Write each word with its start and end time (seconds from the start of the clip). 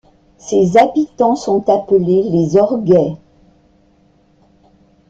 Ses 0.39 0.77
habitants 0.77 1.35
sont 1.35 1.69
appelés 1.69 2.23
les 2.23 2.57
Horguais. 2.57 3.17